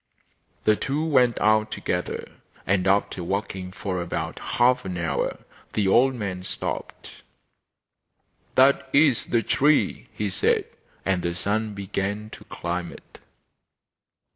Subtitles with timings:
[0.63, 2.31] The two went out together,
[2.65, 7.21] and after walking for about half an hour they old man stopped.
[8.55, 10.65] 'That is the tree,' he said.
[11.05, 13.19] And the son began to climb it.